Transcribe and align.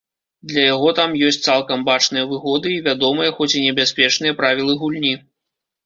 Для 0.51 0.61
яго 0.75 0.89
там 0.99 1.13
ёсць 1.27 1.39
цалкам 1.49 1.85
бачныя 1.91 2.25
выгоды 2.33 2.67
і 2.73 2.83
вядомыя, 2.91 3.37
хоць 3.39 3.53
і 3.57 3.65
небяспечныя, 3.71 4.39
правілы 4.45 4.73
гульні. 4.85 5.19